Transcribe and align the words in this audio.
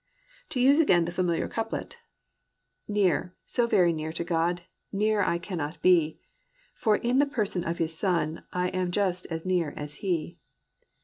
To 0.49 0.59
use 0.59 0.79
again 0.79 1.05
the 1.05 1.11
familiar 1.11 1.47
couplet: 1.47 1.97
"Near, 2.87 3.35
so 3.45 3.67
very 3.67 3.93
near 3.93 4.11
to 4.13 4.23
God, 4.23 4.63
Nearer 4.91 5.23
I 5.23 5.37
cannot 5.37 5.79
be; 5.83 6.19
For 6.73 6.95
in 6.95 7.19
the 7.19 7.27
person 7.27 7.63
of 7.63 7.77
His 7.77 7.95
Son, 7.95 8.43
I 8.51 8.69
am 8.69 8.89
just 8.89 9.27
as 9.29 9.45
near 9.45 9.75
as 9.77 9.93
He. 10.01 10.39